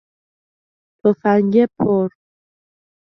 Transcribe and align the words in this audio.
تفنگ 1.01 1.55
پر 1.79 2.09